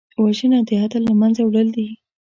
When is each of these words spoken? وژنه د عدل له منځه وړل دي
وژنه 0.23 0.59
د 0.67 0.69
عدل 0.83 1.01
له 1.09 1.13
منځه 1.21 1.41
وړل 1.45 1.67
دي 1.75 1.87